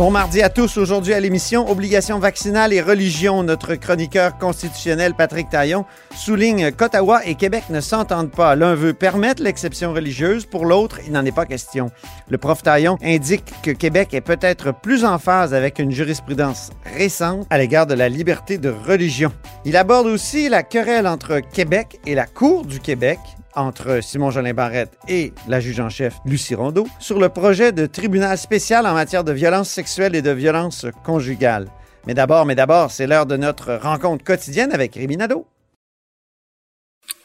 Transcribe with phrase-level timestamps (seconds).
[0.00, 0.78] Bon mardi à tous.
[0.78, 3.42] Aujourd'hui à l'émission Obligation vaccinale et religion.
[3.42, 5.84] Notre chroniqueur constitutionnel Patrick Taillon
[6.16, 8.56] souligne qu'Ottawa et Québec ne s'entendent pas.
[8.56, 11.90] L'un veut permettre l'exception religieuse, pour l'autre, il n'en est pas question.
[12.30, 17.46] Le prof Taillon indique que Québec est peut-être plus en phase avec une jurisprudence récente
[17.50, 19.30] à l'égard de la liberté de religion.
[19.66, 23.18] Il aborde aussi la querelle entre Québec et la Cour du Québec
[23.54, 27.86] entre Simon Jolin Barrette et la juge en chef Lucie Rondeau sur le projet de
[27.86, 31.68] tribunal spécial en matière de violence sexuelle et de violence conjugale.
[32.06, 35.46] Mais d'abord, mais d'abord, c'est l'heure de notre rencontre quotidienne avec Rémi Nadeau.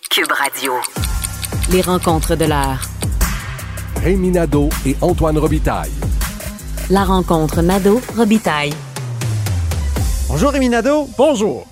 [0.09, 0.73] Cube Radio.
[1.71, 2.81] Les rencontres de l'heure.
[4.01, 5.91] Rémi Nadeau et Antoine Robitaille.
[6.89, 8.73] La rencontre Nadeau-Robitaille.
[10.27, 11.09] Bonjour Rémi Nadeau.
[11.17, 11.65] Bonjour.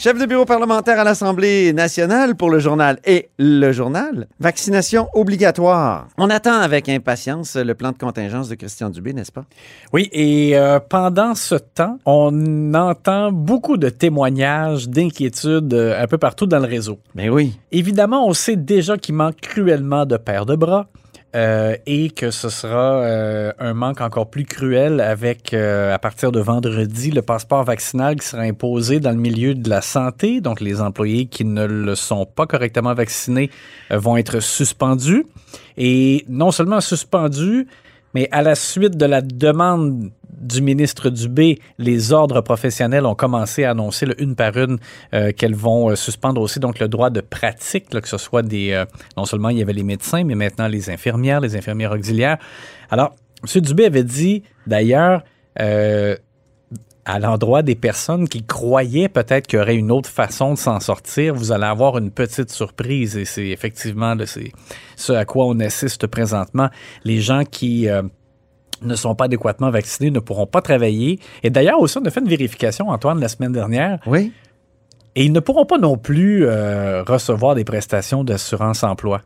[0.00, 4.28] Chef de bureau parlementaire à l'Assemblée nationale pour le journal et le journal.
[4.38, 6.06] Vaccination obligatoire.
[6.16, 9.44] On attend avec impatience le plan de contingence de Christian Dubé, n'est-ce pas?
[9.92, 16.16] Oui, et euh, pendant ce temps, on entend beaucoup de témoignages d'inquiétudes euh, un peu
[16.16, 17.00] partout dans le réseau.
[17.16, 17.58] Ben oui.
[17.72, 20.86] Évidemment, on sait déjà qu'il manque cruellement de paires de bras.
[21.36, 26.32] Euh, et que ce sera euh, un manque encore plus cruel avec, euh, à partir
[26.32, 30.40] de vendredi, le passeport vaccinal qui sera imposé dans le milieu de la santé.
[30.40, 33.50] Donc, les employés qui ne le sont pas correctement vaccinés
[33.90, 35.26] vont être suspendus.
[35.76, 37.68] Et non seulement suspendus,
[38.14, 43.64] mais à la suite de la demande du ministre Dubé, les ordres professionnels ont commencé
[43.64, 44.78] à annoncer une par une
[45.14, 48.72] euh, qu'elles vont euh, suspendre aussi donc le droit de pratique, que ce soit des
[48.72, 48.84] euh,
[49.16, 52.38] non seulement il y avait les médecins, mais maintenant les infirmières, les infirmières auxiliaires.
[52.90, 53.60] Alors, M.
[53.62, 55.22] Dubé avait dit d'ailleurs
[57.04, 60.78] à l'endroit des personnes qui croyaient peut-être qu'il y aurait une autre façon de s'en
[60.78, 64.14] sortir, vous allez avoir une petite surprise et c'est effectivement
[64.94, 66.68] ce à quoi on assiste présentement.
[67.02, 67.88] Les gens qui
[68.82, 71.18] ne sont pas adéquatement vaccinés ne pourront pas travailler.
[71.42, 74.32] Et d'ailleurs, aussi, on a fait une vérification, Antoine, la semaine dernière, Oui.
[75.16, 79.22] et ils ne pourront pas non plus euh, recevoir des prestations d'assurance emploi.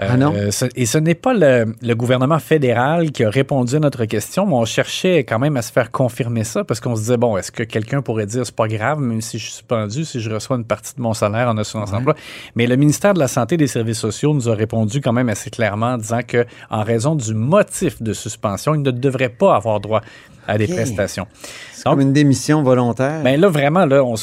[0.00, 0.32] Ah non?
[0.36, 4.04] Euh, ce- et ce n'est pas le, le gouvernement fédéral qui a répondu à notre
[4.04, 7.16] question, mais on cherchait quand même à se faire confirmer ça parce qu'on se disait,
[7.16, 10.20] bon, est-ce que quelqu'un pourrait dire c'est pas grave, même si je suis suspendu, si
[10.20, 12.14] je reçois une partie de mon salaire en assurance emploi?
[12.54, 15.28] Mais le ministère de la Santé et des Services sociaux nous a répondu quand même
[15.28, 19.56] assez clairement en disant que, en raison du motif de suspension, il ne devrait pas
[19.56, 20.02] avoir droit
[20.46, 21.26] à des prestations.
[21.72, 23.22] C'est comme une démission volontaire.
[23.22, 24.14] Ben là, vraiment, là, on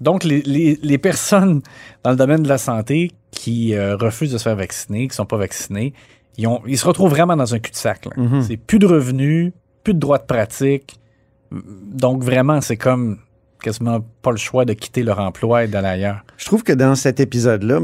[0.00, 1.62] donc les, les- les personnes
[2.04, 3.10] dans le domaine de la santé
[3.46, 5.92] qui euh, refusent de se faire vacciner, qui sont pas vaccinées,
[6.36, 8.08] ils, ont, ils se retrouvent vraiment dans un cul-de-sac.
[8.16, 8.42] Mhm.
[8.42, 9.52] C'est plus de revenus,
[9.84, 10.98] plus de droits de pratique.
[11.52, 13.18] Donc vraiment, c'est comme
[13.62, 16.24] quasiment pas le choix de quitter leur emploi et d'aller ailleurs.
[16.38, 17.78] Je trouve que dans cet épisode-là,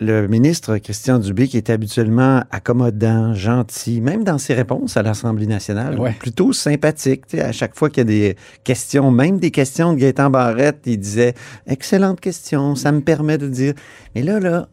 [0.00, 5.46] le ministre Christian Dubé, qui est habituellement accommodant, gentil, même dans ses réponses à l'Assemblée
[5.46, 6.12] nationale, Ouais.
[6.18, 7.26] plutôt sympathique.
[7.28, 10.30] tu sais, À chaque fois qu'il y a des questions, même des questions de Gaétan
[10.30, 11.34] Barrette, il disait
[11.68, 13.74] Excellente question, ça me permet de dire.
[14.16, 14.68] Mais là, là,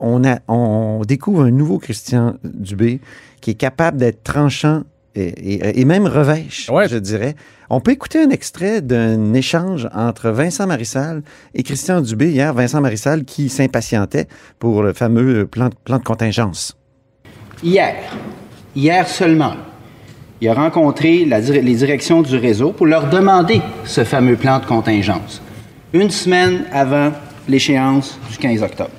[0.00, 3.00] on, a, on découvre un nouveau Christian Dubé
[3.40, 4.82] qui est capable d'être tranchant
[5.14, 5.24] et,
[5.54, 6.88] et- et même revêche, Ouais.
[6.88, 7.34] je dirais.
[7.70, 11.22] On peut écouter un extrait d'un échange entre Vincent Marissal
[11.54, 12.54] et Christian Dubé hier.
[12.54, 14.26] Vincent Marissal qui s'impatientait
[14.58, 16.76] pour le fameux plan, plan de contingence.
[17.62, 17.94] Hier,
[18.76, 19.54] hier seulement,
[20.40, 24.64] il a rencontré la les directions du réseau pour leur demander ce fameux plan de
[24.66, 25.42] contingence,
[25.92, 27.10] une semaine avant
[27.48, 28.90] l'échéance du 15 octobre.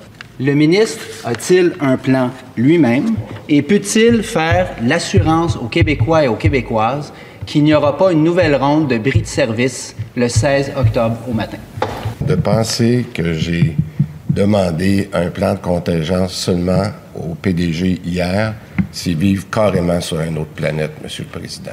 [0.42, 3.14] Le ministre a-t-il un plan lui-même
[3.46, 7.12] et peut-il faire l'assurance aux Québécois et aux Québécoises
[7.44, 11.34] qu'il n'y aura pas une nouvelle ronde de bris de service le 16 octobre au
[11.34, 11.58] matin?
[12.26, 13.76] de penser que j'ai
[14.30, 16.84] demandé un plan de contingence seulement
[17.14, 18.54] au PDG hier,
[18.92, 21.72] c'est vivre carrément sur une autre planète, Monsieur le Président.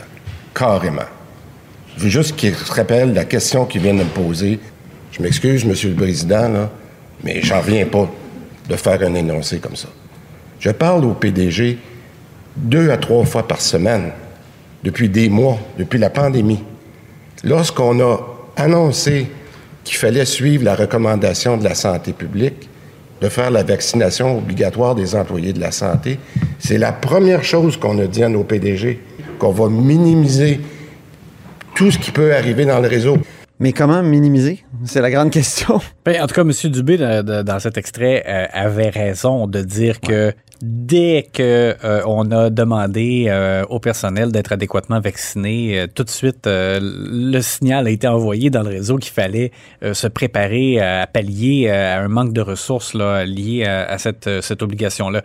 [0.53, 1.07] Carrément.
[1.95, 4.59] Je veux juste qu'il se rappelle la question qu'il vient de me poser.
[5.11, 6.69] Je m'excuse, Monsieur le Président,
[7.23, 8.09] mais j'en reviens pas
[8.67, 9.89] de faire un énoncé comme ça.
[10.59, 11.77] Je parle au PDG
[12.55, 14.11] deux à trois fois par semaine
[14.83, 16.63] depuis des mois, depuis la pandémie.
[17.43, 18.19] Lorsqu'on a
[18.55, 19.27] annoncé
[19.83, 22.69] qu'il fallait suivre la recommandation de la santé publique
[23.21, 26.19] de faire la vaccination obligatoire des employés de la santé,
[26.59, 28.99] c'est la première chose qu'on a dit à nos PDG,
[29.39, 30.59] qu'on va minimiser
[31.75, 33.17] tout ce qui peut arriver dans le réseau.
[33.59, 34.63] Mais comment minimiser?
[34.85, 35.79] C'est la grande question.
[36.05, 36.51] Ben, en tout cas, M.
[36.71, 40.31] Dubé, de- de- dans cet extrait, euh, avait raison de dire que
[40.61, 46.45] dès que euh, on a demandé euh, au personnel d'être adéquatement vacciné, tout de suite,
[46.47, 49.51] le signal a été envoyé dans le réseau qu'il fallait
[49.81, 54.61] se préparer à pallier à un manque de ressources là, lié à, à cette, cette
[54.61, 55.23] obligation-là.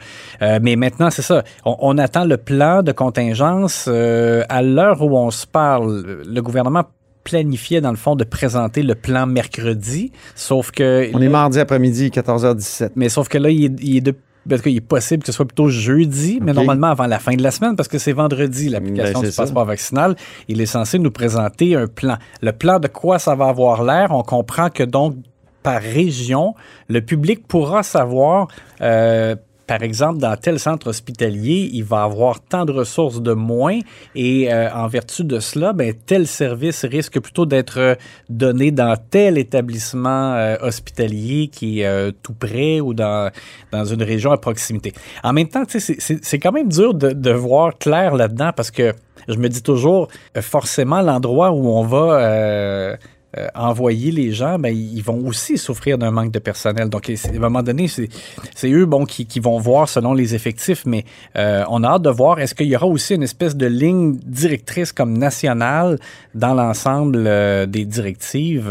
[0.60, 1.44] Mais maintenant, c'est ça.
[1.64, 3.86] On, on attend le plan de contingence.
[3.88, 6.84] À l'heure où on se parle, le gouvernement
[7.24, 11.10] planifiait, dans le fond, de présenter le plan mercredi, sauf que...
[11.14, 12.90] On est mardi après-midi, 14h17.
[12.96, 14.14] Mais sauf que là, il est, il est de
[14.50, 17.20] en tout cas, il est possible que ce soit plutôt jeudi, mais normalement avant la
[17.20, 19.44] fin de la semaine, parce que c'est vendredi l'application Ben, du ça.
[19.44, 20.16] passeport vaccinal.
[20.48, 22.16] Il est censé nous présenter un plan.
[22.40, 25.14] Le plan de quoi ça va avoir l'air, on comprend que donc
[25.62, 26.54] par région,
[26.88, 28.48] le public pourra savoir,
[28.80, 29.36] euh,
[29.66, 33.78] par exemple, dans tel centre hospitalier, il va avoir tant de ressources de moins
[34.14, 37.94] et euh, en vertu de cela, ben, tel service risque plutôt d'être euh,
[38.28, 43.30] donné dans tel établissement euh, hospitalier qui est euh, tout près ou dans,
[43.70, 44.92] dans une région à proximité.
[45.22, 48.92] En même temps, c'est- quand même dur de, de voir clair là-dedans parce que
[49.28, 52.96] je me dis toujours, euh, forcément, l'endroit où on va
[53.38, 56.90] euh, envoyer les gens, ben, ils vont aussi souffrir d'un manque de personnel.
[56.90, 61.06] Donc, à un moment donné, c'est eux bon, qui, vont voir selon les effectifs, mais
[61.36, 64.18] euh, on a hâte de voir, est-ce qu'il y aura aussi une espèce de ligne
[64.26, 65.98] directrice comme nationale
[66.34, 68.70] dans l'ensemble euh, des directives?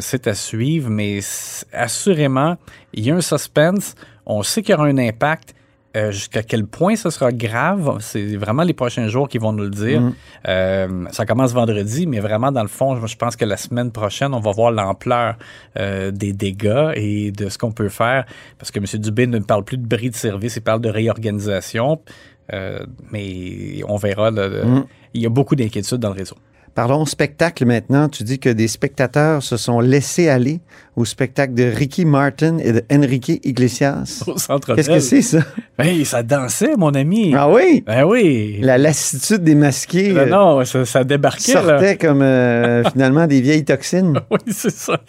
[0.00, 1.20] C'est à suivre, mais
[1.72, 2.56] assurément,
[2.94, 3.94] il y a un suspense.
[4.24, 5.54] On sait qu'il y aura un impact.
[5.96, 9.64] Euh, Jusqu'à quel point ce sera grave, c'est vraiment les prochains jours qui vont nous
[9.64, 10.02] le dire.
[10.46, 14.34] Euh, ça commence vendredi, mais vraiment, dans le fond, je pense que la semaine prochaine,
[14.34, 15.36] on va voir l'ampleur
[15.78, 18.26] euh, des dégâts et de ce qu'on peut faire.
[18.58, 18.84] Parce que M.
[19.00, 22.00] Dubé ne parle plus de bris de service, il parle de réorganisation.
[22.52, 24.30] Euh, mais on verra.
[24.30, 24.64] là, là,
[25.14, 26.36] Il y a beaucoup d'inquiétudes dans le réseau.
[26.74, 28.08] Parlons spectacle maintenant.
[28.08, 30.60] Tu dis que des spectateurs se sont laissés aller
[30.96, 34.24] au spectacle de Ricky Martin et de Enrique Iglesias.
[34.26, 35.38] Au centre Qu'est-ce que c'est, ça?
[35.78, 37.32] Hey, ça dansait, mon ami.
[37.36, 37.84] Ah oui?
[37.86, 38.58] Ben oui.
[38.62, 40.26] La lassitude des masqués Ben euh,
[40.58, 41.54] non, ça, ça débarquait.
[41.54, 41.62] là.
[41.62, 44.18] sortait comme euh, finalement des vieilles toxines.
[44.30, 45.00] Oui, c'est ça.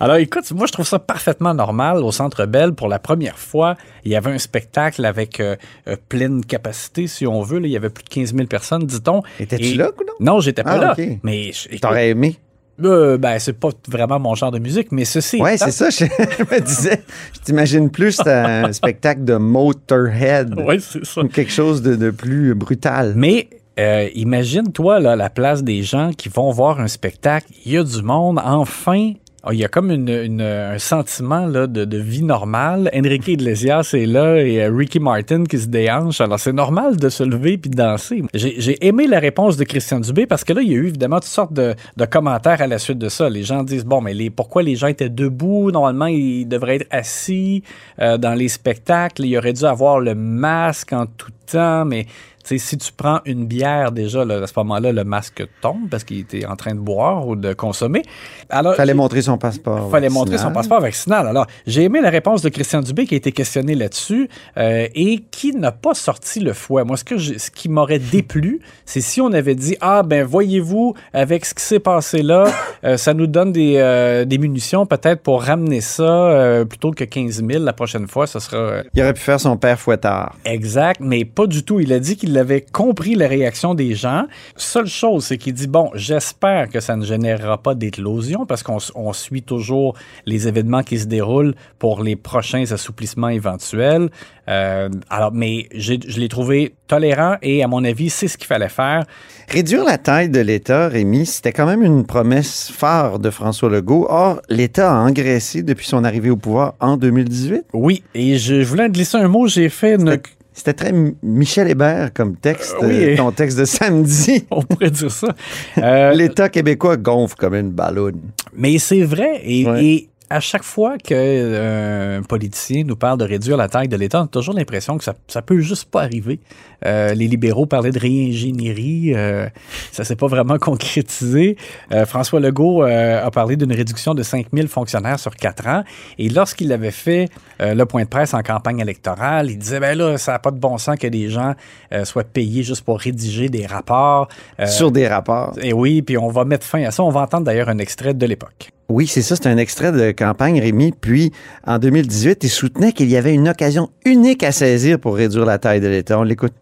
[0.00, 2.72] Alors, écoute, moi, je trouve ça parfaitement normal au Centre Bell.
[2.74, 5.56] Pour la première fois, il y avait un spectacle avec euh,
[5.88, 7.58] euh, pleine capacité, si on veut.
[7.60, 7.66] là.
[7.66, 9.22] Il y avait plus de 15 000 personnes, dit-on.
[9.40, 10.12] Étais-tu Et- là, coudonc?
[10.20, 10.94] Non, j'étais pas Ah, là.
[11.22, 12.36] Mais T'aurais aimé?
[12.84, 15.36] euh, ben, c'est pas vraiment mon genre de musique, mais ceci.
[15.36, 15.90] Étant- c'est ça.
[15.90, 16.04] Je,
[16.38, 17.02] je me disais,
[17.34, 21.22] je t'imagine plus un spectacle de Motorhead Oui, c'est ça.
[21.22, 23.14] ou quelque chose de, de plus brutal.
[23.16, 23.48] Mais
[23.78, 27.46] euh, imagine-toi là, la place des gens qui vont voir un spectacle.
[27.64, 28.40] Il y a du monde.
[28.44, 29.12] Enfin,
[29.46, 32.90] oh, il y a comme une, une- un sentiment là, de, de vie normale.
[32.94, 36.20] Enrique Iglesias est là et euh, Ricky Martin qui se déhanche.
[36.20, 38.22] Alors, c'est normal de se lever puis de danser.
[38.34, 40.86] J'ai j'ai aimé la réponse de Christian Dubé parce que là, il y a eu
[40.88, 43.28] évidemment toutes sortes de, de commentaires à la suite de ça.
[43.30, 45.70] Les gens disent, bon, mais les, pourquoi les gens étaient debout?
[45.70, 47.62] Normalement, ils devraient être assis
[48.00, 49.24] euh, dans les spectacles.
[49.24, 52.06] Il aurait dû avoir le masque en tout temps, mais
[52.46, 56.20] si tu prends une bière déjà, là, à ce moment-là, le masque tombe parce qu'il
[56.20, 58.02] était en train de boire ou de consommer.
[58.50, 59.90] Alors, Fallait montrer son passeport.
[59.90, 61.26] fallait montrer son passeport vaccinal.
[61.26, 65.24] Alors, j'ai aimé la réponse de Christian Dubé qui a été questionné là-dessus euh, et
[65.30, 66.84] qui n'a pas sorti le fouet.
[66.84, 70.94] Moi, ce, que ce qui m'aurait déplu, c'est si on avait dit Ah, ben, voyez-vous,
[71.12, 72.44] avec ce qui s'est passé là,
[72.84, 77.44] euh, ça nous donne des, euh, des munitions peut-être pour ramener ça plutôt que 15
[77.44, 78.26] 000 la prochaine fois.
[78.26, 78.82] Ce sera.
[78.94, 80.34] Il aurait pu faire son père fouettard.
[80.44, 81.80] Exact, mais pas du tout.
[81.80, 84.26] Il a dit qu'il avait compris la réaction des gens.
[84.56, 89.12] Seule chose, c'est qu'il dit, bon, j'espère que ça ne générera pas d'éclosion parce qu'on
[89.12, 94.10] suit toujours les événements qui se déroulent pour les prochains assouplissements éventuels.
[94.48, 98.68] Euh, alors, mais je l'ai trouvé tolérant et, à mon avis, c'est ce qu'il fallait
[98.68, 99.04] faire.
[99.48, 104.06] Réduire la taille de l'État, Rémi, c'était quand même une promesse phare de François Legault.
[104.08, 107.64] Or, l'État a engraissé depuis son arrivée au pouvoir en 2018.
[107.72, 109.46] Oui, et je, voulais glisser un mot.
[109.46, 110.18] J'ai fait une...
[110.58, 113.04] C'était très Michel Hébert comme texte, Euh, oui.
[113.12, 114.46] euh, ton texte de samedi.
[114.50, 115.28] On pourrait dire ça.
[115.78, 118.20] Euh, L'État québécois gonfle comme une ballonne.
[118.54, 119.42] Mais c'est vrai.
[119.44, 119.84] Et, Ouais.
[119.84, 124.24] et à chaque fois qu'un politicien nous parle de réduire la taille de l'État, on
[124.24, 126.40] a toujours l'impression que ça, ça peut juste pas arriver.
[126.84, 129.12] Euh, les libéraux parlaient de réingénierie.
[129.14, 129.48] euh,
[129.92, 131.56] ça s'est pas vraiment concrétisé.
[131.92, 135.84] Euh, François Legault euh, a parlé d'une réduction de 5000 fonctionnaires sur quatre ans.
[136.18, 137.28] Et lorsqu'il avait fait
[137.60, 140.50] euh, le point de presse en campagne électorale, il disait, ben là, ça n'a pas
[140.50, 141.54] de bon sens que des gens
[141.92, 144.28] euh, soient payés juste pour rédiger des rapports.
[144.60, 145.54] Euh, Sur des rapports.
[145.62, 147.02] et oui, puis on va mettre fin à ça.
[147.02, 148.70] On va entendre d'ailleurs un extrait de l'époque.
[148.88, 150.92] Oui, c'est ça, c'est un extrait de campagne, Rémi.
[150.92, 151.32] Puis,
[151.66, 155.58] en 2018, il soutenait qu'il y avait une occasion unique à saisir pour réduire la
[155.58, 156.18] taille de l'État.
[156.18, 156.52] On l'écoute.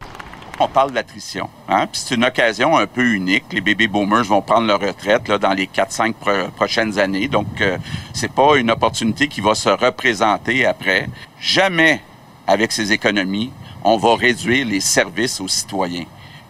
[0.58, 1.50] On parle de l'attrition.
[1.68, 1.86] Hein?
[1.90, 3.44] Puis c'est une occasion un peu unique.
[3.52, 7.28] Les baby boomers vont prendre leur retraite là, dans les 4-5 pro- prochaines années.
[7.28, 7.76] Donc, euh,
[8.14, 11.08] c'est pas une opportunité qui va se représenter après.
[11.40, 12.00] Jamais
[12.46, 13.50] avec ces économies,
[13.82, 16.04] on va réduire les services aux citoyens.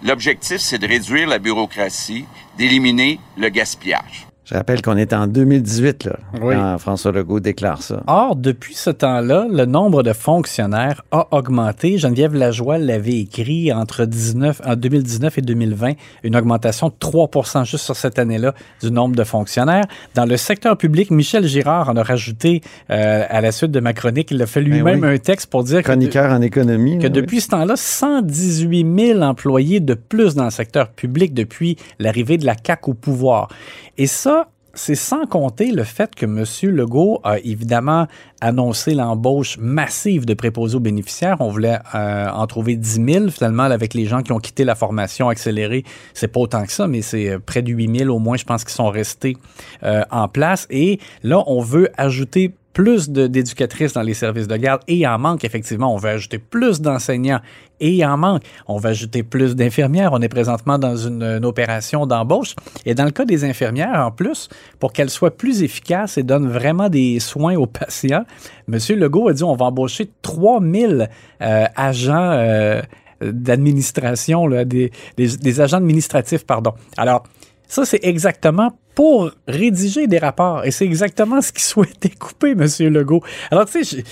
[0.04, 2.26] L'objectif, c'est de réduire la bureaucratie,
[2.58, 4.26] d'éliminer le gaspillage.
[4.44, 6.54] Je rappelle qu'on est en 2018 là, Oui.
[6.54, 8.02] quand François Legault déclare ça.
[8.06, 11.96] Or, depuis ce temps-là, le nombre de fonctionnaires a augmenté.
[11.96, 15.92] Geneviève Lajoie l'avait écrit entre 19, en 2019 et 2020,
[16.24, 19.84] une augmentation de 3% juste sur cette année-là du nombre de fonctionnaires.
[20.14, 22.60] Dans le secteur public, Michel Girard en a rajouté
[22.90, 24.30] euh, à la suite de ma chronique.
[24.30, 25.14] Il a fait lui-même Ben oui.
[25.14, 26.98] un texte pour dire que, Chroniqueur en économie.
[26.98, 32.36] que depuis ce temps-là, 118 000 employés de plus dans le secteur public depuis l'arrivée
[32.36, 33.48] de la CAQ au pouvoir.
[33.96, 34.33] Et ça,
[34.74, 36.44] c'est sans compter le fait que M.
[36.74, 38.06] Legault a évidemment
[38.40, 41.36] annoncé l'embauche massive de préposés aux bénéficiaires.
[41.40, 43.28] On voulait euh, en trouver 10 000.
[43.30, 46.86] Finalement, avec les gens qui ont quitté la formation accélérée, c'est pas autant que ça,
[46.86, 49.36] mais c'est euh, près de 8 000 au moins, je pense, qui sont restés
[49.82, 50.66] euh, en place.
[50.70, 55.18] Et là, on veut ajouter plus d'éducatrices dans les services de garde et il en
[55.18, 55.94] manque effectivement.
[55.94, 57.40] On veut ajouter plus d'enseignants
[57.80, 58.42] et il en manque.
[58.66, 60.12] On va ajouter plus d'infirmières.
[60.12, 62.54] On est présentement dans une, opération d'embauche.
[62.84, 64.48] Et dans le cas des infirmières, en plus,
[64.80, 68.24] pour qu'elles soient plus efficaces et donnent vraiment des soins aux patients,
[68.68, 68.78] M.
[68.96, 71.08] Legault a dit on va embaucher 3000
[71.42, 72.82] euh, agents euh,
[73.22, 76.72] d'administration, des agents administratifs, pardon.
[76.96, 77.22] Alors,
[77.68, 80.64] ça, c'est exactement pour rédiger des rapports.
[80.64, 82.66] Et c'est exactement ce qu'il souhaitait couper, M.
[82.92, 83.22] Legault.
[83.50, 84.02] Alors, tu sais,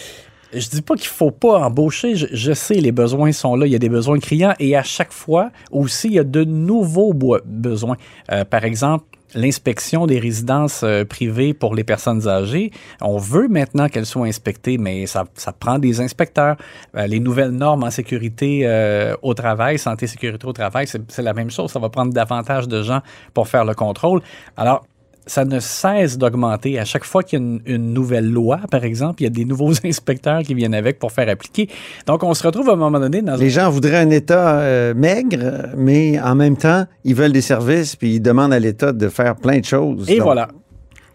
[0.52, 2.16] je, je dis pas qu'il faut pas embaucher.
[2.16, 3.66] Je, je sais, les besoins sont là.
[3.66, 4.54] Il y a des besoins criants.
[4.59, 7.97] Et à chaque fois, aussi, il y a de nouveaux besoins.
[8.30, 12.70] Euh, par exemple, l'inspection des résidences euh, privées pour les personnes âgées.
[13.00, 16.56] On veut maintenant qu'elles soient inspectées, mais ça, ça prend des inspecteurs.
[16.96, 21.32] Euh, les nouvelles normes en sécurité euh, au travail, santé, sécurité au travail, c'est la
[21.32, 21.70] même chose.
[21.70, 23.00] Ça va prendre davantage de gens
[23.34, 24.22] pour faire le contrôle.
[24.56, 24.84] Alors,
[25.26, 26.78] ça ne cesse d'augmenter.
[26.78, 29.30] À chaque fois qu'il y a une, une nouvelle loi, par exemple, il y a
[29.30, 31.68] des nouveaux inspecteurs qui viennent avec pour faire appliquer.
[32.06, 34.94] Donc, on se retrouve à un moment donné dans Les gens voudraient un État euh,
[34.94, 39.08] maigre, mais en même temps, ils veulent des services, puis ils demandent à l'État de
[39.08, 40.10] faire plein de choses.
[40.10, 40.48] Et Donc, voilà.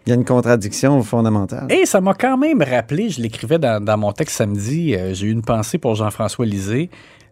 [0.06, 1.66] Il y a une contradiction fondamentale.
[1.68, 5.26] Et ça m'a quand même rappelé, je l'écrivais dans, dans mon texte samedi, euh, j'ai
[5.26, 6.88] eu une pensée pour Jean-François Lisée,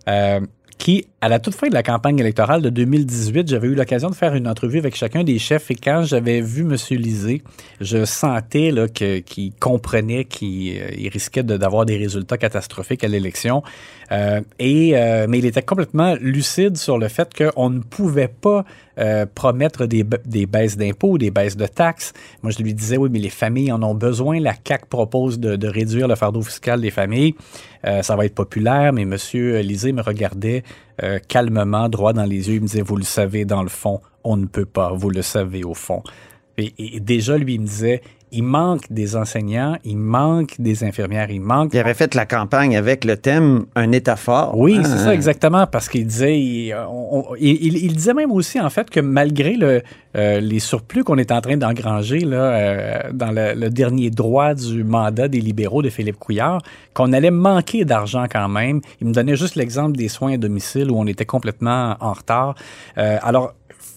[0.09, 0.41] euh,
[0.79, 4.15] qui, à la toute fin de la campagne électorale de 2018, j'avais eu l'occasion de
[4.15, 6.77] faire une entrevue avec chacun des chefs et quand j'avais vu M.
[6.99, 7.43] Lisée,
[7.81, 8.73] je sentais
[9.25, 13.63] qu'il comprenait qu'il euh, risquait de- d'avoir des résultats catastrophiques à l'élection.
[14.13, 18.65] Euh, et, euh, mais il était complètement lucide sur le fait qu'on ne pouvait pas
[18.99, 22.13] euh, promettre des, des baisses d'impôts, des baisses de taxes.
[22.43, 24.41] Moi, je lui disais, oui, mais les familles en ont besoin.
[24.41, 27.35] La CAQ propose de, de réduire le fardeau fiscal des familles.
[27.85, 29.17] Euh, ça va être populaire, mais M.
[29.63, 30.63] Lisée me regardait
[31.03, 32.55] euh, calmement, droit dans les yeux.
[32.55, 34.93] Il me disait, vous le savez, dans le fond, on ne peut pas.
[34.93, 36.03] Vous le savez, au fond.
[36.59, 38.01] Et, et déjà, lui, il me disait,
[38.33, 42.77] il manque des enseignants, il manque des infirmières, il manque Il avait fait la campagne
[42.77, 44.57] avec le thème Un État fort.
[44.59, 48.15] oui, hein, c'est ça, exactement, parce qu'il disait, il, on- on- il- il- il disait
[48.15, 49.83] même aussi, en fait, que malgré le,
[50.17, 54.55] euh, les surplus qu'on est en train d'engranger là, euh, dans le, le dernier droit
[54.55, 56.63] du mandat des libéraux de Philippe Couillard,
[56.95, 58.81] qu'on allait manquer d'argent quand même.
[59.01, 62.55] Il me donnait juste l'exemple des soins à domicile où on était complètement en retard.
[62.99, 63.53] Euh, alors,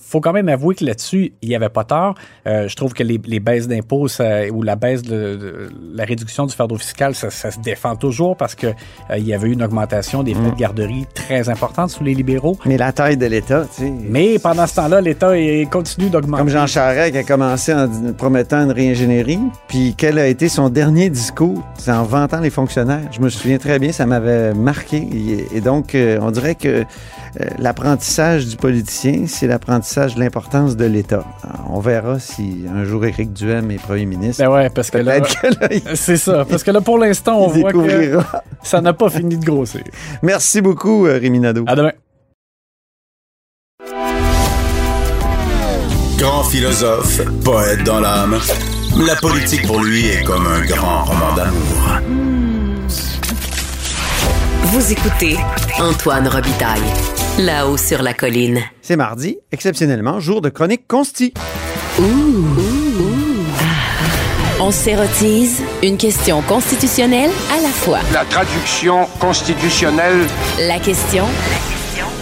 [0.10, 2.16] faut quand même avouer que là-dessus, il n'y avait pas tort.
[2.48, 4.08] Euh, je trouve que les, les baisses d'impôts
[4.51, 8.36] ou la baisse de, de- la réduction du fardeau fiscal, ça, ça se défend toujours
[8.36, 11.92] parce que euh, il y avait eu une augmentation des frais de garderie très importante
[11.92, 12.58] sous les libéraux.
[12.66, 13.94] Mais la taille de l'État, tu sais.
[14.10, 15.34] Mais pendant ce temps-là, l'État
[15.72, 16.42] continue d'augmenter.
[16.42, 17.88] Comme Jean Charest qui a commencé en
[18.18, 21.63] promettant une réingénierie, puis quel a été son dernier discours?
[21.78, 23.08] C'est en vantant les fonctionnaires.
[23.12, 25.08] Je me souviens très bien, ça m'avait marqué.
[25.54, 26.84] Et, donc, euh, on dirait que
[27.58, 31.24] l'apprentissage du politicien, c'est l'apprentissage de l'importance de l'État.
[31.44, 34.44] Alors, On verra si un jour Éric Duhem est premier ministre.
[34.44, 36.46] Ben ouais, parce que là, Peut-être que là, il c'est ça.
[36.46, 38.20] Parce que là, pour l'instant, on voit que
[38.63, 39.82] ça n'a pas fini de grossir.
[40.22, 41.63] Merci beaucoup, euh, Rémi Nadeau.
[41.68, 41.91] À demain.
[46.18, 48.38] Grand philosophe, poète dans l'âme,
[49.08, 52.00] la politique pour lui est comme un grand roman d'amour.
[54.63, 55.38] Vous écoutez
[55.79, 56.82] Antoine Robitaille,
[57.39, 58.62] là-haut sur la colline.
[58.81, 61.34] C'est mardi, exceptionnellement, jour de chronique consti.
[64.60, 68.00] On s'érotise une question constitutionnelle à la fois.
[68.13, 70.27] La traduction constitutionnelle
[70.67, 71.25] La question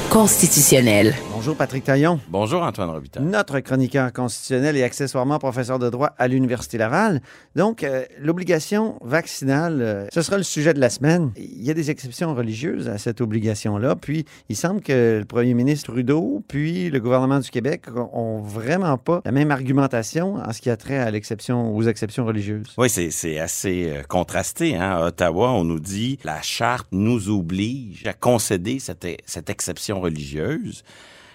[0.10, 1.16] constitutionnelle.
[1.48, 2.20] Bonjour Patrick Taillon.
[2.28, 3.24] Bonjour Antoine Robitaille.
[3.24, 7.22] Notre chroniqueur constitutionnel et accessoirement professeur de droit à l'Université Laval.
[7.56, 11.32] Donc, euh, l'obligation vaccinale, euh, ce sera le sujet de la semaine.
[11.38, 13.96] Il y a des exceptions religieuses à cette obligation-là.
[13.96, 18.98] Puis, il semble que le premier ministre Trudeau, puis le gouvernement du Québec ont vraiment
[18.98, 22.74] pas la même argumentation en ce qui a trait à l'exception, aux exceptions religieuses.
[22.78, 24.76] Oui, c'est assez euh, contrasté.
[24.76, 24.98] Hein?
[24.98, 30.84] À Ottawa, on nous dit la charte nous oblige à concéder cette, cette exception religieuse.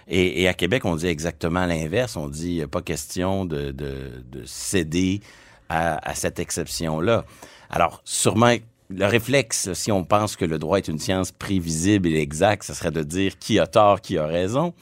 [0.07, 2.15] Et, à Québec, on dit exactement l'inverse.
[2.17, 5.21] On dit pas question de, de, de céder
[5.69, 7.25] à cette exception-là.
[7.71, 8.53] Alors, sûrement,
[8.89, 12.73] le réflexe, si on pense que le droit est une science prévisible et exacte, ce
[12.73, 14.73] serait de dire qui a tort, qui a raison.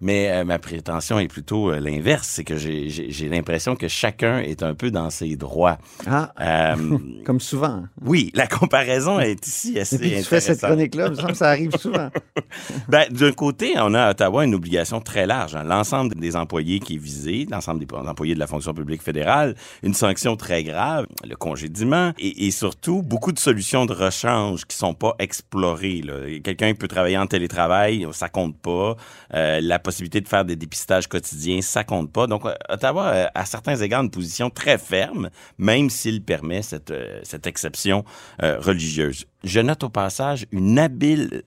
[0.00, 4.62] Mais euh, ma prétention est plutôt euh, l'inverse, c'est que j'ai l'impression que chacun est
[4.62, 5.78] un peu dans ses droits.
[6.06, 7.84] Ah, euh, comme souvent.
[8.04, 11.38] Oui, la comparaison est ici assez Depuis que tu fais cette chronique-là, me semble que
[11.38, 12.10] ça arrive souvent.
[12.88, 15.56] ben, D'un côté, on a à Ottawa une obligation très large.
[15.56, 15.64] Hein.
[15.64, 19.94] L'ensemble des employés qui est visé, l'ensemble des employés de la fonction publique fédérale, une
[19.94, 24.94] sanction très grave, le congédiement, et, et surtout beaucoup de solutions de rechange qui sont
[24.94, 26.02] pas explorées.
[26.44, 28.96] Quelqu'un peut travailler en télétravail, ça compte pas.
[29.30, 32.26] La possibilité de faire des dépistages quotidiens, ça compte pas.
[32.26, 37.20] Donc, Ottawa a à certains égards une position très ferme, même s'il permet cette, euh,
[37.22, 38.04] cette exception
[38.42, 39.26] euh, religieuse.
[39.44, 41.44] Je note au passage une habile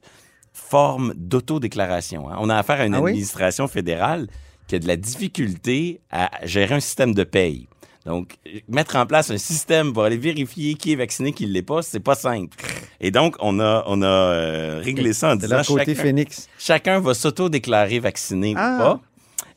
[0.53, 2.29] forme d'autodéclaration.
[2.29, 2.37] Hein.
[2.39, 3.11] On a affaire à une ah oui?
[3.11, 4.27] administration fédérale
[4.67, 7.67] qui a de la difficulté à gérer un système de paye.
[8.05, 8.35] Donc,
[8.69, 11.81] mettre en place un système pour aller vérifier qui est vacciné, qui ne l'est pas,
[11.81, 12.57] c'est pas simple.
[13.01, 16.49] Et donc, on a, on a euh, réglé ça en De disant côté chacun, Phoenix.
[16.57, 18.75] chacun va s'auto-déclarer vacciné Ah.
[18.75, 18.99] ou pas.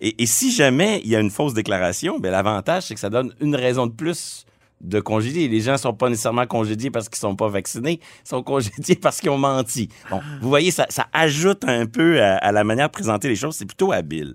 [0.00, 3.10] Et, et si jamais il y a une fausse déclaration, ben l'avantage, c'est que ça
[3.10, 4.44] donne une raison de plus
[4.80, 5.46] de congédier.
[5.46, 9.20] Les gens sont pas nécessairement congédiés parce qu'ils sont pas vaccinés, ils sont congédiés parce
[9.20, 9.88] qu'ils ont menti.
[10.10, 13.36] Bon, vous voyez, ça, ça ajoute un peu à, à la manière de présenter les
[13.36, 13.54] choses.
[13.54, 14.34] C'est plutôt habile.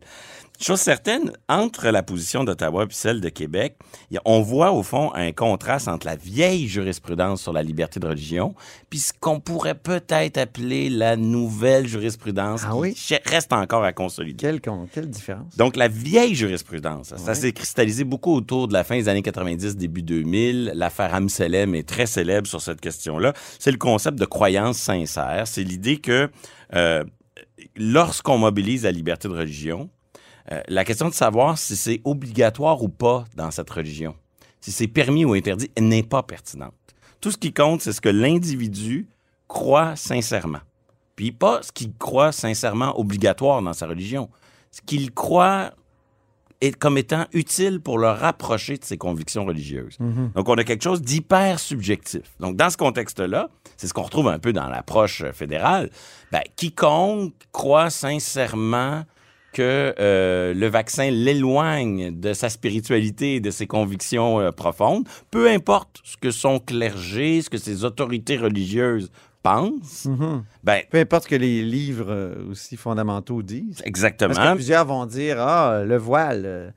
[0.59, 3.75] Chose certaine, entre la position d'Ottawa et celle de Québec,
[4.25, 8.55] on voit au fond un contraste entre la vieille jurisprudence sur la liberté de religion,
[8.89, 12.95] puis ce qu'on pourrait peut-être appeler la nouvelle jurisprudence Ah qui oui?
[12.95, 14.59] ch- reste encore à consolider.
[14.91, 15.55] Quelle, différence?
[15.57, 19.75] Donc, la vieille jurisprudence, ça s'est cristallisé beaucoup autour de la fin des années 90,
[19.77, 20.71] début 2000.
[20.73, 23.33] L'affaire Amselem est très célèbre sur cette question-là.
[23.59, 25.43] C'est le concept de croyance sincère.
[25.45, 26.31] C'est l'idée que
[26.73, 27.03] euh,
[27.75, 29.89] lorsqu'on mobilise la liberté de religion,
[30.51, 34.15] euh, la question de savoir si c'est obligatoire ou pas dans cette religion,
[34.61, 36.73] si c'est permis ou interdit, n'est pas pertinente.
[37.19, 39.07] Tout ce qui compte, c'est ce que l'individu
[39.47, 40.59] croit sincèrement.
[41.15, 44.29] Puis pas ce qu'il croit sincèrement obligatoire dans sa religion.
[44.71, 45.71] Ce qu'il croit
[46.61, 49.97] est comme étant utile pour le rapprocher de ses convictions religieuses.
[49.99, 50.31] Mhm.
[50.35, 52.23] Donc, on a quelque chose d'hyper subjectif.
[52.39, 55.89] Donc, dans ce contexte-là, c'est ce qu'on retrouve un peu dans l'approche fédérale.
[56.31, 59.03] Ben, quiconque croit sincèrement
[59.53, 65.49] que euh, le vaccin l'éloigne de sa spiritualité et de ses convictions euh, profondes, peu
[65.49, 69.09] importe ce que son clergé, ce que ses autorités religieuses
[69.43, 70.43] pensent, Mhm.
[70.63, 73.81] ben, Peu importe ce que les livres euh, aussi fondamentaux disent.
[73.85, 74.33] exactement.
[74.33, 76.73] Parce que plusieurs vont dire Ah, le voile,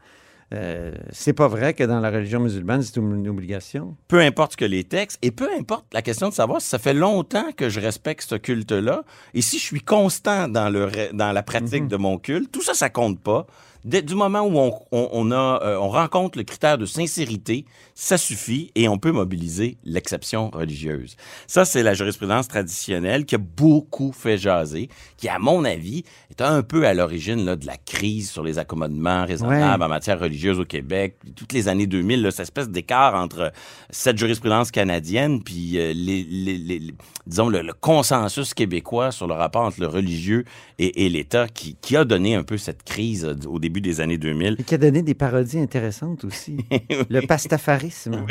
[0.52, 3.96] euh, c'est pas vrai que dans la religion musulmane, c'est une obligation?
[4.08, 6.94] peu importe que les textes, et peu importe la question de savoir si ça fait
[6.94, 11.32] longtemps que je respecte ce culte-là, et si je suis constant dans, le, re- dans
[11.32, 13.46] la pratique de mon culte, tout ça, ça compte pas.
[13.84, 17.64] Dès, du moment où on, on, on a, euh, on rencontre le critère de sincérité,
[17.94, 21.16] ça suffit et on peut mobiliser l'exception religieuse.
[21.46, 26.40] Ça, c'est la jurisprudence traditionnelle qui a beaucoup fait jaser, qui, à mon avis, est
[26.42, 29.86] un peu à l'origine de la crise sur les accommodements raisonnables Ouais.
[29.86, 31.16] en matière religieuse au Québec.
[31.36, 33.52] Toutes les années 2000, là, cette espèce d'écart entre
[33.90, 36.94] cette jurisprudence canadienne puis euh, les, les- les- les-
[37.26, 40.44] disons le, le consensus québécois sur le rapport entre le religieux
[40.78, 44.18] et, et l'État qui, qui a donné un peu cette crise au début des années
[44.18, 44.56] 2000.
[44.58, 46.56] Et qui a donné des parodies intéressantes aussi.
[47.10, 48.26] Le pastafarisme.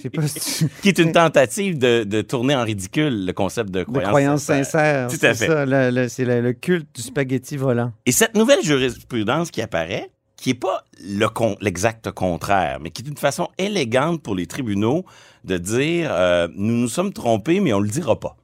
[0.00, 3.70] Sais pas si tu- qui est une tentative de, de tourner en ridicule le concept
[3.70, 5.06] de De croyance, croyance sincère.
[5.08, 5.52] Tout à c'est fait.
[5.52, 7.92] ça, le- le- c'est le, le culte du spaghetti volant.
[8.06, 13.02] Et cette nouvelle jurisprudence qui apparaît, qui n'est pas le con- l'exact contraire, mais qui
[13.02, 15.04] est une façon élégante pour les tribunaux
[15.44, 18.36] de dire euh, nous nous sommes trompés, mais on le dira pas.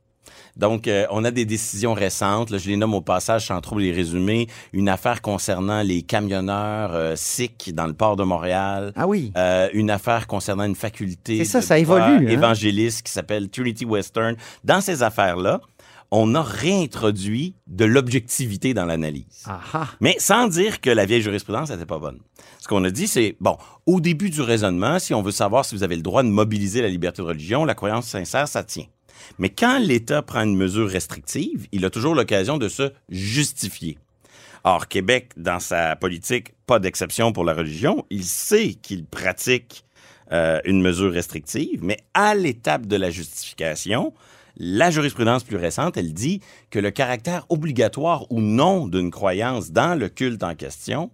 [0.56, 2.50] Donc, euh, on a des décisions récentes.
[2.50, 4.48] là, je les nomme au passage sans trop les résumer.
[4.72, 8.92] Une affaire concernant les camionneurs euh, sikhs dans le port de Montréal.
[8.96, 9.32] Ah oui.
[9.36, 12.28] Euh, une affaire concernant une faculté ça, de ça évolue, hein?
[12.28, 14.36] évangéliste qui s'appelle Trinity Western.
[14.64, 15.60] Dans ces affaires-là,
[16.10, 19.44] on a réintroduit de l'objectivité dans l'analyse.
[20.00, 22.20] Mais sans dire que la vieille jurisprudence n'était pas bonne.
[22.60, 25.74] Ce qu'on a dit, c'est, bon, au début du raisonnement, si on veut savoir si
[25.74, 28.86] vous avez le droit de mobiliser la liberté de religion, la croyance sincère, ça tient.
[29.38, 33.98] Mais quand l'État prend une mesure restrictive, il a toujours l'occasion de se justifier.
[34.64, 39.84] Or, Québec, dans sa politique, pas d'exception pour la religion, il sait qu'il pratique
[40.32, 44.12] euh, une mesure restrictive, mais à l'étape de la justification,
[44.56, 49.96] la jurisprudence plus récente, elle dit que le caractère obligatoire ou non d'une croyance dans
[49.96, 51.10] le culte en question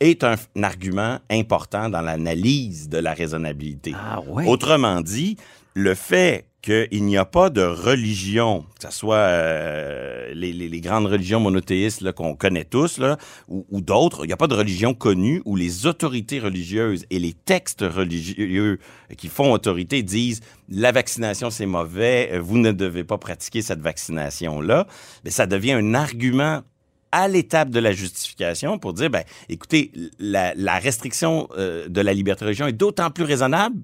[0.00, 3.94] est un, un argument important dans l'analyse de la raisonnabilité.
[3.94, 4.46] Ah ouais.
[4.48, 5.36] Autrement dit,
[5.74, 11.38] le fait qu'il n'y a pas de religion, que ce soit euh, les, grandes religions
[11.38, 13.00] monothéistes qu'on connaît tous,
[13.46, 17.34] ou, d'autres, il n'y a pas de religion connue où les autorités religieuses et les
[17.34, 18.80] textes religieux
[19.16, 23.80] qui font autorité disent la vaccination c'est mauvais, euh, vous ne devez pas pratiquer cette
[23.80, 24.88] vaccination-là.
[25.24, 26.62] Mais ça devient un argument
[27.12, 32.12] à l'étape de la justification pour dire, ben, écoutez, la, la restriction euh, de la
[32.12, 33.82] liberté de religion est d'autant plus raisonnable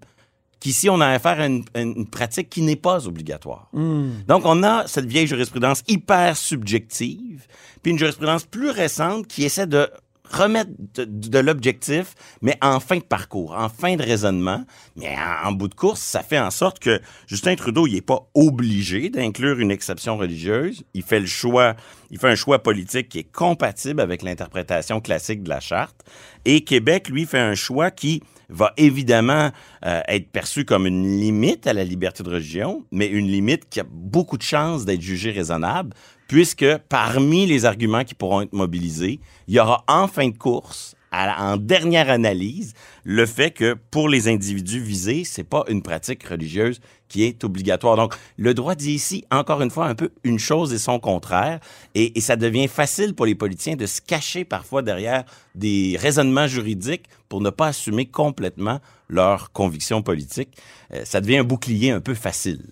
[0.62, 3.68] qu'ici, on a affaire à une, une pratique qui n'est pas obligatoire.
[3.74, 7.46] Donc, on a cette vieille jurisprudence hyper subjective,
[7.82, 9.90] puis une jurisprudence plus récente qui essaie de
[10.30, 14.64] remettre de, de l'objectif, mais en fin de parcours, en fin de raisonnement.
[14.96, 18.00] Mais en, en bout de course, ça fait en sorte que Justin Trudeau, il n'est
[18.00, 20.84] pas obligé d'inclure une exception religieuse.
[20.94, 21.74] Il fait le choix,
[22.10, 26.02] il fait un choix politique qui est compatible avec l'interprétation classique de la charte.
[26.46, 28.22] Et Québec, lui, fait un choix qui
[28.52, 29.50] va évidemment
[29.84, 33.80] euh, être perçu comme une limite à la liberté de religion, mais une limite qui
[33.80, 35.94] a beaucoup de chances d'être jugée raisonnable,
[36.28, 40.94] puisque parmi les arguments qui pourront être mobilisés, il y aura en fin de course,
[41.12, 42.72] en dernière analyse,
[43.04, 46.80] le fait que pour les individus visés, c'est pas une pratique religieuse
[47.12, 47.96] qui est obligatoire.
[47.96, 51.60] Donc, le droit dit ici, encore une fois, un peu une chose et son contraire,
[51.94, 57.04] et, ça devient facile pour les politiciens de se cacher parfois derrière des raisonnements juridiques
[57.28, 60.56] pour ne pas assumer complètement leurs convictions politiques.
[60.94, 62.62] Euh, ça devient un bouclier un peu facile.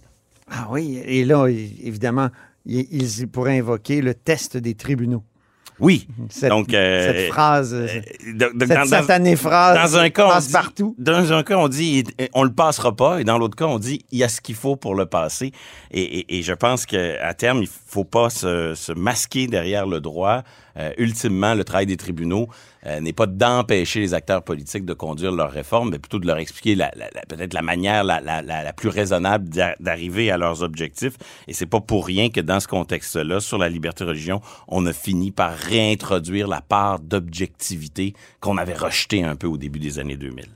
[0.48, 2.30] Ah oui, et là, évidemment,
[2.64, 5.22] ils pourraient invoquer le test des tribunaux.
[5.80, 6.06] Oui.
[6.28, 10.10] Cette, Donc, euh, cette phrase, euh, cette de- de- dans- dans- satanée phrase Dans un
[10.10, 10.94] cas, passe dit- partout.
[10.98, 13.78] Dans un cas, on dit il- on le passera pas, et dans l'autre cas, on
[13.78, 15.52] dit il y a ce qu'il faut pour le passer.
[15.90, 20.00] Et, et- et je pense qu'à terme, il faut pas se, se masquer derrière le
[20.00, 20.42] droit.
[20.76, 22.48] Euh, ultimement, le travail des tribunaux
[22.86, 26.38] euh, n'est pas d'empêcher les acteurs politiques de conduire leurs réformes, mais plutôt de leur
[26.38, 31.16] expliquer la- la- la- peut-être la manière la, plus raisonnable d'a- d'arriver à leurs objectifs.
[31.48, 34.86] Et c'est pas pour rien que dans ce contexte-là, sur la liberté de religion, on
[34.86, 39.98] a fini par réintroduire la part d'objectivité qu'on avait rejetée un peu au début des
[39.98, 40.46] années 2000.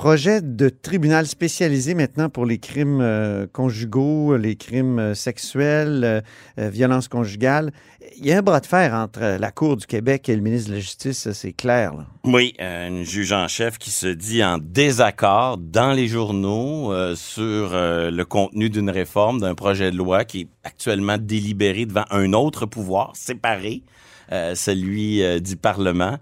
[0.00, 6.20] Projet de tribunal spécialisé maintenant pour les crimes euh, conjugaux, les crimes euh, sexuels, euh,
[6.58, 7.70] euh, violences conjugales.
[8.16, 10.70] Il y a un bras de fer entre la Cour du Québec et le ministre
[10.70, 11.92] de la Justice, c'est clair.
[12.24, 17.72] Oui, euh, une juge en chef qui se dit en désaccord dans les journaux sur
[17.74, 22.64] le contenu d'une réforme, d'un projet de loi qui est actuellement délibéré devant un autre
[22.64, 23.82] pouvoir séparé,
[24.30, 26.16] celui du Parlement.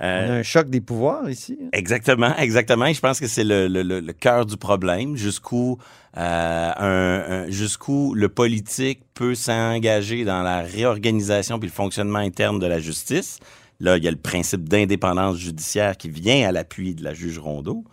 [0.00, 1.58] Euh, On a un choc des pouvoirs ici.
[1.60, 1.68] hein?
[1.72, 2.86] Exactement, exactement.
[2.86, 5.78] Et je pense que c'est le, le, le, le cœur du problème, jusqu'où
[6.16, 12.78] euh, jusqu'où le politique peut s'engager dans la réorganisation puis le fonctionnement interne de la
[12.78, 13.38] justice.
[13.80, 17.38] Là, il y a le principe d'indépendance judiciaire qui vient à l'appui de la juge
[17.38, 17.84] Rondeau.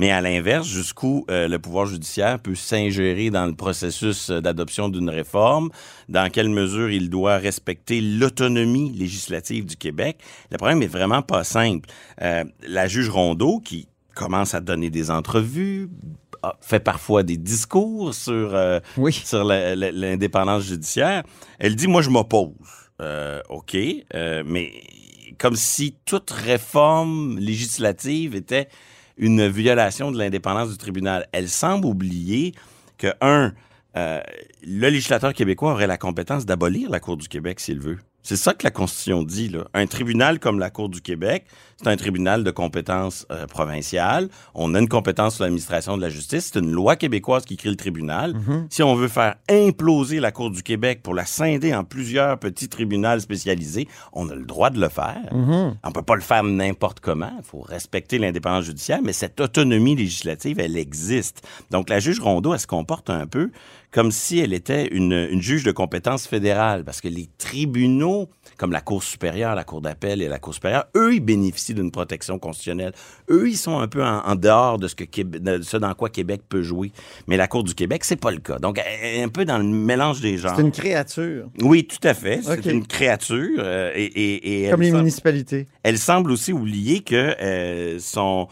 [0.00, 4.88] Mais à l'inverse, jusqu'où euh, le pouvoir judiciaire peut s'ingérer dans le processus euh, d'adoption
[4.88, 5.68] d'une réforme,
[6.08, 10.16] dans quelle mesure il doit respecter l'autonomie législative du Québec.
[10.50, 11.90] Le problème est vraiment pas simple.
[12.22, 15.90] Euh, la juge Rondeau, qui commence à donner des entrevues,
[16.62, 19.12] fait parfois des discours sur, euh, Oui.
[19.12, 21.24] sur l'indépendance judiciaire,
[21.58, 22.54] elle dit, moi, je m'oppose.
[23.02, 23.76] Euh, OK,
[24.14, 24.72] euh, mais
[25.38, 28.68] comme si toute réforme législative était
[29.20, 31.28] une violation de l'indépendance du tribunal.
[31.32, 32.54] Elle semble oublier
[32.98, 33.52] que, un,
[33.96, 34.20] euh,
[34.66, 37.98] le législateur québécois aurait la compétence d'abolir la Cour du Québec s'il veut.
[38.22, 39.48] C'est ça que la Constitution dit.
[39.48, 39.64] Là.
[39.74, 41.44] Un tribunal comme la Cour du Québec,
[41.82, 44.28] c'est un tribunal de compétence euh, provinciale.
[44.54, 46.50] On a une compétence sur l'administration de la justice.
[46.52, 48.34] C'est une loi québécoise qui crée le tribunal.
[48.68, 52.68] Si on veut faire imploser la Cour du Québec pour la scinder en plusieurs petits
[52.68, 55.22] tribunaux spécialisés, on a le droit de le faire.
[55.32, 57.32] On peut pas le faire n'importe comment.
[57.38, 61.46] Il faut respecter l'indépendance judiciaire, mais cette autonomie législative, elle existe.
[61.70, 63.50] Donc, la juge Rondeau, elle se comporte un peu
[63.92, 68.70] comme si elle était une, une juge de compétence fédérale, parce que les tribunaux, comme
[68.72, 72.38] la Cour supérieure, la Cour d'appel et la Cour supérieure, eux, ils bénéficient d'une protection
[72.38, 72.92] constitutionnelle.
[73.30, 76.08] Eux, ils sont un peu en, en dehors de ce, que de ce dans quoi
[76.08, 76.92] Québec peut jouer.
[77.26, 78.58] Mais la Cour du Québec, c'est pas le cas.
[78.58, 80.54] Donc, elle est un peu dans le mélange des genres.
[80.56, 82.40] C'est une créature, Oui, tout à fait.
[82.44, 83.56] C'est une créature.
[83.58, 85.66] euh, et, et, et comme les semble- municipalités.
[85.82, 88.46] elle semble aussi oublier que euh, son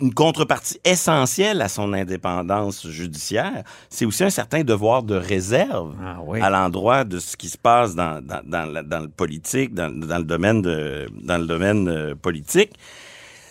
[0.00, 6.18] une contrepartie essentielle à son indépendance judiciaire, c'est aussi un certain devoir de réserve Ah
[6.24, 6.40] oui.
[6.40, 9.90] à l'endroit de ce qui se passe dans, dans, dans, la- dans le politique, dans,
[9.90, 12.72] dans le domaine, de, dans le domaine euh, politique.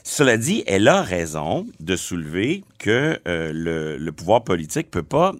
[0.04, 5.34] Cela dit, elle a raison de soulever que euh, le, le pouvoir politique peut pas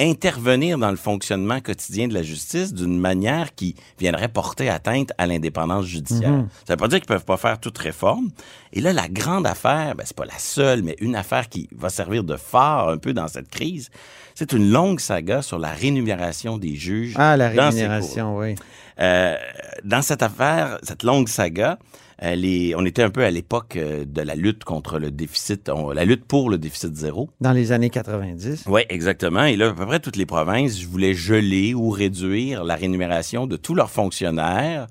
[0.00, 5.26] intervenir dans le fonctionnement quotidien de la justice d'une manière qui viendrait porter atteinte à
[5.26, 6.30] l'indépendance judiciaire.
[6.30, 6.48] Mhm.
[6.66, 8.30] Ça veut pas dire qu'ils peuvent pas faire toute réforme.
[8.72, 11.90] Et là, la grande affaire, ben, c'est pas la seule, mais une affaire qui va
[11.90, 13.90] servir de phare un peu dans cette crise,
[14.34, 17.14] c'est une longue saga sur la rémunération des juges.
[17.16, 18.56] Ah, la dans ces rémunération, oui.
[18.98, 19.36] euh,
[19.84, 21.78] dans cette affaire, cette longue saga,
[22.22, 25.90] les- on était un peu à l'époque euh, de la lutte contre le déficit, on-
[25.90, 27.30] la lutte pour le déficit zéro.
[27.40, 28.64] Dans les années 90.
[28.68, 29.44] Oui, exactement.
[29.44, 33.56] Et là, à peu près toutes les provinces voulaient geler ou réduire la rémunération de
[33.56, 34.86] tous leurs fonctionnaires,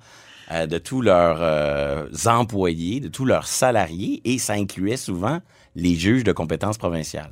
[0.52, 5.40] euh, de tous leurs euh, employés, de tous leurs salariés, et ça incluait souvent
[5.76, 7.32] les juges de compétences provinciales.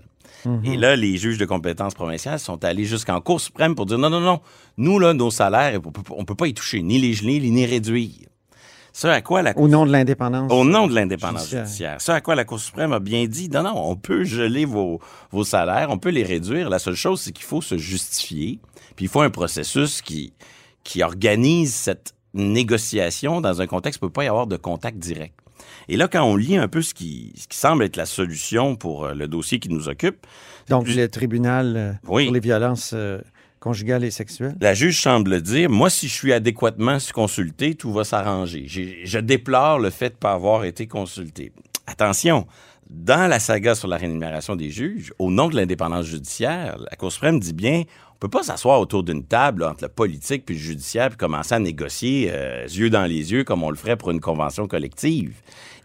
[0.64, 4.10] Et là, les juges de compétences provinciales sont allés jusqu'en Cour suprême pour dire non,
[4.10, 4.40] non, non,
[4.78, 7.66] nous, là, nos salaires, on on peut pas y toucher, ni les geler, ni les
[7.68, 8.28] réduire.
[8.94, 10.52] Ce à quoi la Au nom de l'indépendance.
[10.52, 11.66] au nom de l'indépendance Judiciaire.
[11.66, 12.02] judiciaire.
[12.02, 15.00] Ce à quoi la Cour suprême a bien dit, non, non, on peut geler vos,
[15.32, 16.70] vos salaires, on peut les réduire.
[16.70, 18.60] La seule chose, c'est qu'il faut se justifier.
[18.96, 20.34] Puis il faut un processus qui,
[20.84, 24.58] qui organise cette négociation dans un contexte où il ne peut pas y avoir de
[24.58, 25.36] contact direct.
[25.88, 28.76] Et là, quand on lit un peu ce qui, ce qui semble être la solution
[28.76, 30.26] pour euh, le dossier qui nous occupe,
[30.70, 32.26] Donc, le tribunal euh, Oui.
[32.26, 33.20] pour les violences euh,
[33.62, 34.56] conjugales et sexuelles.
[34.60, 38.66] La juge semble dire, moi, si je suis adéquatement consulté, tout va s'arranger.
[38.68, 41.54] Je déplore le fait de ne pas avoir été consulté.
[41.86, 42.48] Attention,
[42.90, 47.12] dans la saga sur la rémunération des juges, au nom de l'indépendance judiciaire, la Cour
[47.12, 47.84] suprême dit bien,
[48.16, 51.56] on peut pas s'asseoir autour d'une table entre le politique puis le judiciaire puis commencer
[51.56, 55.36] à négocier euh, yeux dans les yeux comme on le ferait pour une convention collective.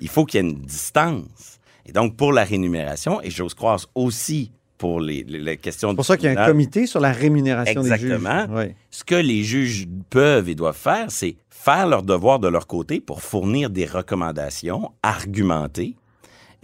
[0.01, 1.61] Il faut qu'il y ait une distance.
[1.85, 5.97] Et donc, pour la rémunération, et j'ose croire aussi pour les, les- les questions C'est
[5.97, 8.47] pour ça qu'il y a un comité sur la rémunération Exactement.
[8.47, 8.69] des juges.
[8.69, 8.75] Oui.
[8.91, 13.01] Ce que les juges peuvent et doivent faire, c'est faire leur devoir de leur côté
[13.01, 15.95] pour fournir des recommandations argumentées.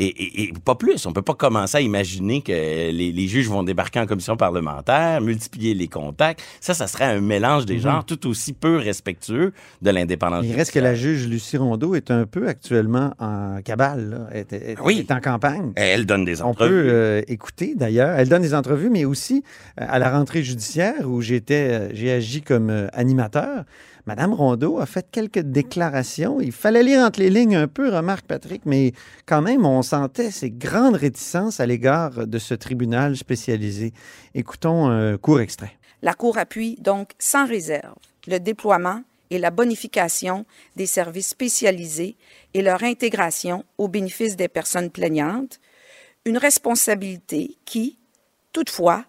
[0.03, 1.07] Et, et- et pas plus.
[1.07, 5.21] On peut pas commencer à imaginer que les, les juges vont débarquer en commission parlementaire,
[5.21, 6.43] multiplier les contacts.
[6.61, 7.81] Ça, ça serait un mélange des Mhm.
[7.83, 10.45] genres tout aussi peu respectueux de l'indépendance.
[10.45, 14.27] Il reste que la juge Lucie Rondeau est un peu actuellement en cabale, là.
[14.33, 14.99] Elle est, est- Oui.
[14.99, 15.73] est en campagne.
[15.77, 16.71] Elle donne des On entrevues.
[16.71, 18.19] peut euh, écouter d'ailleurs.
[18.19, 19.45] Elle donne des entrevues, mais aussi
[19.81, 23.65] euh, à la rentrée judiciaire où j'étais, euh, j'ai agi comme euh, animateur.
[24.07, 26.41] Madame Rondeau a fait quelques déclarations.
[26.41, 28.93] Il fallait lire entre les lignes un peu, remarque Patrick, mais
[29.27, 33.93] quand même, on sentait ces grandes réticences à l'égard de ce tribunal spécialisé.
[34.35, 35.79] Écoutons un court extrait.
[36.03, 37.95] La Cour appuie donc sans réserve
[38.27, 42.17] le déploiement et la bonification des services spécialisés
[42.55, 45.61] et leur intégration au bénéfice des personnes plaignantes,
[46.25, 47.99] une responsabilité qui,
[48.53, 49.05] toutefois,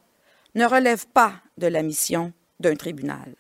[0.53, 3.35] ne relève pas de la mission d'un tribunal.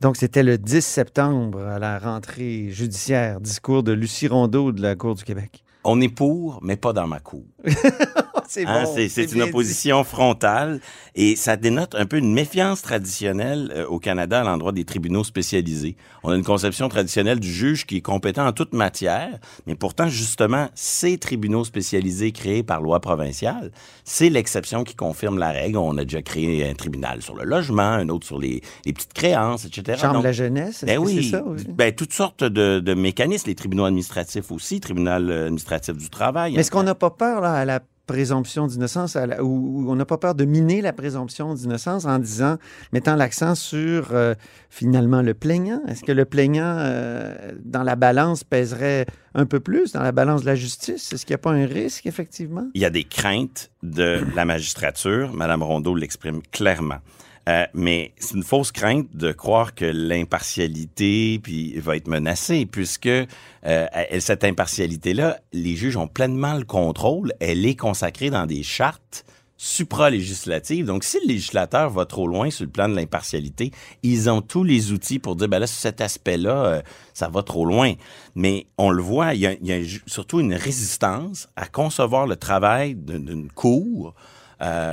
[0.00, 3.38] Donc, c'était le 10 septembre à la rentrée judiciaire.
[3.38, 5.62] Discours de Lucie Rondeau de la Cour du Québec.
[5.84, 7.44] On est pour, mais pas dans ma cour.
[8.52, 9.42] c'est Hein, bon, c'est- une dit.
[9.42, 10.80] opposition frontale
[11.14, 15.22] et ça dénote un peu une méfiance traditionnelle euh, au Canada à l'endroit des tribunaux
[15.24, 15.96] spécialisés.
[16.24, 20.08] On a une conception traditionnelle du juge qui est compétent en toute matière, mais pourtant,
[20.08, 23.70] justement, ces tribunaux spécialisés créés par loi provinciale,
[24.04, 25.76] c'est l'exception qui confirme la règle.
[25.78, 29.12] On a déjà créé un tribunal sur le logement, un autre sur les, les petites
[29.12, 29.98] créances, etc.
[30.00, 31.68] Chambre Donc, de la jeunesse, ben oui, c'est ça aussi?
[31.68, 36.54] ben, toutes sortes de, de mécanismes, les tribunaux administratifs aussi, tribunal administratif du travail.
[36.54, 40.18] Mais est-ce qu'on n'a pas peur là, à la présomption d'innocence, ou on n'a pas
[40.18, 42.56] peur de miner la présomption d'innocence en disant,
[42.92, 44.34] mettant l'accent sur euh,
[44.68, 45.80] finalement le plaignant?
[45.86, 50.40] Est-ce que le plaignant, euh, dans la balance, pèserait un peu plus dans la balance
[50.40, 51.12] de la justice?
[51.12, 52.66] Est-ce qu'il n'y a pas un risque, effectivement?
[52.74, 55.32] Il y a des craintes de la magistrature.
[55.32, 56.98] Madame Rondeau l'exprime clairement.
[57.48, 63.06] Euh, mais c'est une fausse crainte de croire que l'impartialité puis va être menacée, puisque
[63.06, 63.86] euh,
[64.18, 67.32] cette impartialité-là, les juges ont pleinement le contrôle.
[67.40, 69.24] Elle est consacrée dans des chartes
[69.56, 70.86] supralégislatives.
[70.86, 73.72] Donc, si le législateur va trop loin sur le plan de l'impartialité,
[74.02, 76.82] ils ont tous les outils pour dire, ben là, sur cet aspect-là, euh,
[77.14, 77.94] ça va trop loin.
[78.34, 83.50] Mais on le voit, il y a, surtout une résistance à concevoir le travail d'une
[83.50, 84.14] cour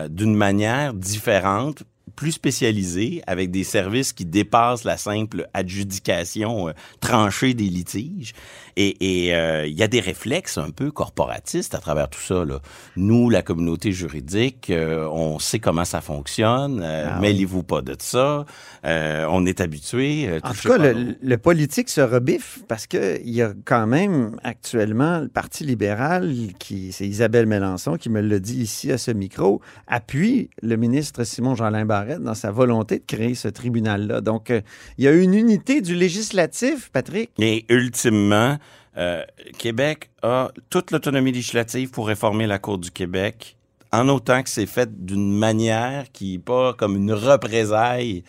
[0.10, 1.83] d'une manière différente
[2.17, 8.34] plus spécialisés, avec des services qui dépassent la simple adjudication euh, tranchée des litiges.
[8.75, 12.45] Et euh, il y a des réflexes un peu corporatistes à travers tout ça.
[12.45, 12.60] Là.
[12.95, 16.84] Nous, la communauté juridique, euh, on sait comment ça fonctionne.
[16.84, 18.45] Ah Mêlez-vous pas de ça.
[18.84, 20.30] on est habitué.
[20.43, 25.19] En tout cas, le, le, politique se rebiffe parce qu'il y a quand même actuellement
[25.19, 29.62] le Parti libéral, qui c'est Isabelle Mélenchon qui me l'a dit ici à ce micro,
[29.88, 31.71] appuie le ministre Simon-Jean
[32.15, 34.22] Dans sa volonté de créer ce tribunal-là.
[34.22, 34.62] Donc, euh,
[34.98, 37.32] il y a une unité du législatif, Patrick.
[37.39, 38.58] Et ultimement,
[38.98, 39.24] euh,
[39.58, 43.58] Québec a toute l'autonomie législative pour réformer la Cour du Québec,
[43.91, 48.24] en autant que c'est fait d'une manière qui n'est pas comme une représaille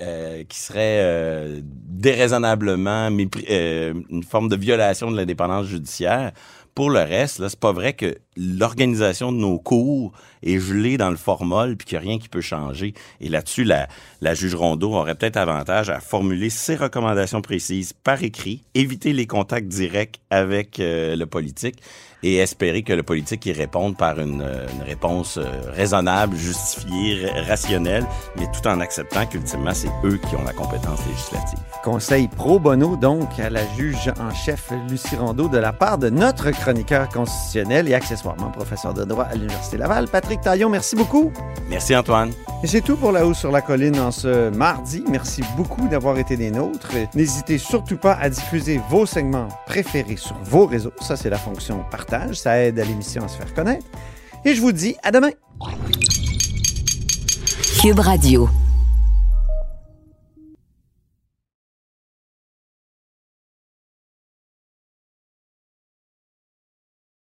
[0.00, 6.32] euh, qui serait déraisonnablement une forme de violation de l'indépendance judiciaire.
[6.74, 11.10] Pour le reste, là, c'est pas vrai que l'organisation de nos cours est gelée dans
[11.10, 12.94] le formol puis qu'il n'y a rien qui peut changer.
[13.20, 13.88] Et là-dessus, la,
[14.34, 19.68] juge Rondeau aurait peut-être avantage à formuler ses recommandations précises par écrit, éviter les contacts
[19.68, 21.80] directs avec euh, le politique
[22.24, 24.42] et espérer que le politique y réponde par une,
[24.86, 30.54] réponse euh, raisonnable, justifiée, rationnelle, mais tout en acceptant qu'ultimement, c'est eux qui ont la
[30.54, 31.58] compétence législative.
[31.82, 36.08] Conseil pro bono, donc, à la juge en chef Lucie Rondeau de la part de
[36.08, 40.70] notre chroniqueur constitutionnel et accessoirement professeur de droit à l'Université Laval, Patrick Taillon.
[40.70, 41.32] Merci beaucoup.
[41.68, 42.30] Merci, Antoine.
[42.62, 45.04] Et c'est tout pour La Haut sur la Colline en ce mardi.
[45.08, 46.92] Merci beaucoup d'avoir été des nôtres.
[47.14, 50.92] N'hésitez surtout pas à diffuser vos segments préférés sur vos réseaux.
[51.00, 52.36] Ça, c'est la fonction partage.
[52.36, 53.86] Ça aide à l'émission à se faire connaître.
[54.44, 55.30] Et je vous dis à demain.
[57.80, 58.48] Cube Radio.